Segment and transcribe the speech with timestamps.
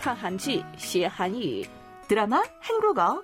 [0.00, 1.66] 看韩剧学韩语
[2.08, 3.20] 드라마 한국어.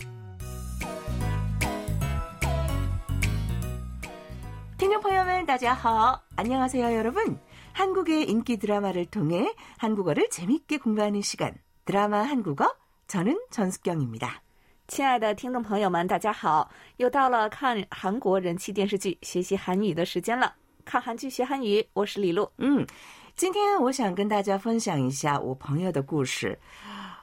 [4.79, 6.21] 听众朋友们, 大家好.
[6.37, 7.38] 안녕하세요, 여러분.
[7.72, 11.54] 한국의 인기 드라마를 통해 한국어를 재밌게 공부하는 시간.
[11.85, 12.74] 드라마 한국어.
[13.06, 14.42] 저는 전숙경입니다.
[14.88, 16.69] 亲爱的听众朋友们，大家好！
[16.96, 20.52] 又到了看韩国人气电视剧、学习韩语的时间了。
[20.88, 22.49] 看韩剧学韩语，我是李璐。
[22.59, 22.88] 嗯，
[23.35, 26.57] 今天我想跟大家分享一下我朋友的故事。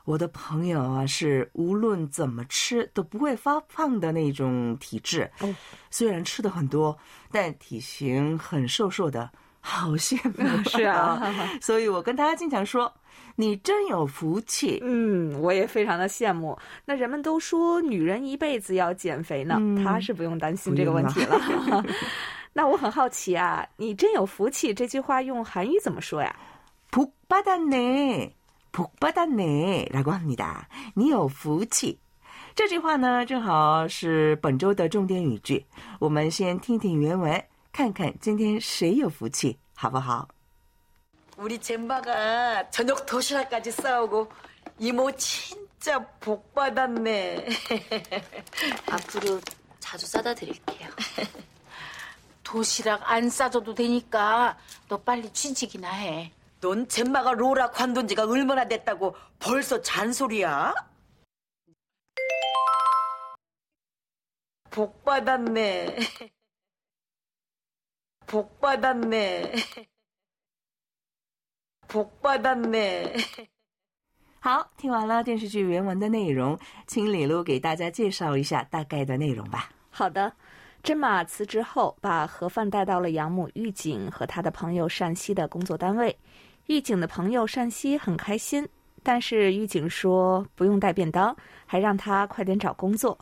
[0.05, 5.30] 我的朋友啊，是无论怎么吃都不会发胖的那种体质。
[5.41, 5.48] 哦，
[5.91, 6.95] 虽然吃的很多，
[7.33, 9.30] 但体型很瘦瘦的，
[9.61, 10.62] 好羡慕。
[10.69, 11.19] 是啊，
[11.62, 12.93] 所以我跟大家经常说
[13.35, 16.55] ：“你真有福气。”嗯，我也非常的羡慕。
[16.85, 21.41] 那人们都说女人一辈子要减肥呢，嗯她是不用担心这个问题了。
[22.54, 26.36] 那我很好奇啊，你真有福气这句话用韩语怎么说呀？
[26.91, 28.34] 복 받았네.
[28.71, 29.90] 복 받았네.
[29.91, 30.68] 라고 합니다.
[30.96, 31.99] 你有福气.
[32.55, 35.65] 这句话呢，正好是本周的重点语句。
[35.99, 40.27] 我们先听听原文，看看今天谁有福气，好不好？
[41.38, 44.27] 우리 젬바가 저녁 도시락까지 싸오고
[44.77, 47.48] 이모 진짜 복 받았네.
[48.88, 49.40] 앞으로
[49.79, 50.90] 자주 싸다 드릴게요.
[52.43, 54.57] 도시락 안 싸줘도 되니까
[54.88, 56.32] 너 빨리 취직이나 해.
[56.62, 60.74] 넌 젬바가 로라 관둔 지가 얼마나 됐다고 벌써 잔소리야?
[64.69, 65.97] 복 받았네.
[68.28, 69.53] 복 받았네.
[71.88, 73.13] 복 받았네.
[74.41, 76.57] 好，听完了电视剧原文的内容，
[76.88, 79.69] 请李璐给大家介绍一下大概的内容吧。
[79.90, 80.34] 好的，
[80.84, 86.18] 真马辞职后，把盒饭带到了养母玉景和他的朋友单熙的工作单位。
[86.68, 88.68] 玉景的朋友单熙很开心，
[89.03, 93.18] 但是玉景说不用带便当，还让他快点找工作。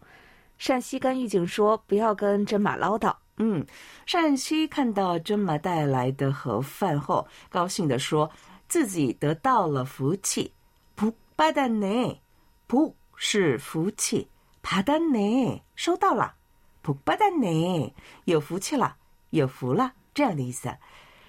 [0.65, 3.15] 单熙跟玉景说不要跟真马唠叨。
[3.37, 3.65] 嗯，
[4.11, 8.29] 单熙看到真马带来的盒饭后，高兴地说
[8.67, 10.51] 自己得到了福气。
[10.95, 14.27] 복 받았네，복是福气，
[14.63, 16.33] 받았네收到了，
[16.81, 17.93] 복 받았네
[18.25, 18.97] 有福气了，
[19.31, 20.77] 有福了这样的意思。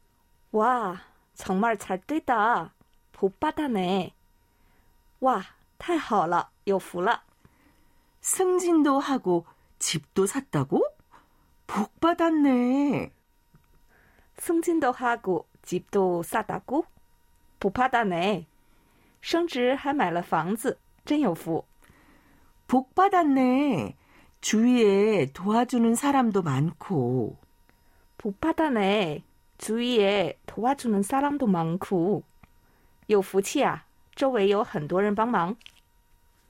[0.53, 1.01] 와,
[1.35, 2.75] 정말 잘 됐다.
[3.13, 4.15] 복 받았네.
[5.21, 5.43] 와,
[5.79, 7.23] 太好了,有福了.
[8.21, 9.47] 승진도 하고
[9.79, 10.85] 집도 샀다고?
[11.67, 13.13] 복 받았네.
[14.37, 16.85] 승진도 하고 집도 싸다고?
[17.61, 18.47] 복 받았네.
[19.23, 21.65] 升职还买了房子,真有福.
[22.67, 23.97] 복 받았네.
[24.41, 27.37] 주위에 도와주는 사람도 많고.
[28.19, 29.23] 복 받았네.
[29.59, 32.25] 주위에 도와주는 사람도 많고.
[33.09, 33.85] 有福气啊,
[34.17, 35.57] 周围有很多人帮忙.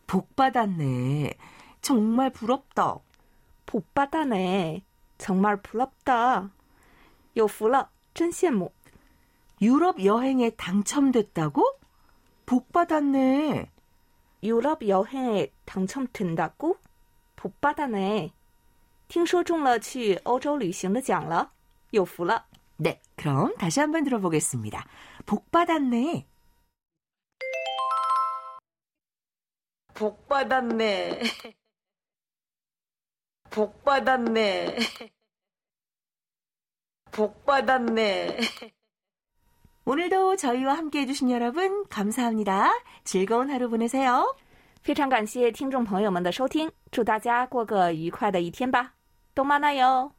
[0.07, 1.35] 복 받았네.
[1.83, 2.99] 정말 부럽다.
[3.67, 4.83] 복 받았네.
[5.19, 6.51] 정말 부럽다.
[7.37, 8.73] 有福了,真羡慕.
[9.61, 11.63] 유럽 여행에 당첨됐다고?
[12.47, 13.71] 복 받았네.
[14.43, 16.77] 유럽 여행에 당첨된다고?
[17.37, 18.33] 복 받았네.
[19.09, 21.53] 听说中了去欧洲旅行的奖了，
[21.91, 22.47] 有福了。
[22.77, 24.87] 네, 그럼 다시 한번 들어보겠습니다.
[25.27, 26.27] 복 받았네.
[29.95, 31.23] 복 받았네.
[33.51, 34.79] 복 받았네.
[37.17, 38.39] 복 받았네.
[39.85, 42.71] 오늘도 저희와 함께 해주신 여러분 감사합니다.
[43.05, 44.35] 즐거운 하루 보내세요.
[44.83, 48.95] 非常感谢听众朋友们的收听，祝大家过个愉快的一天吧，
[49.35, 50.13] 动漫那哟。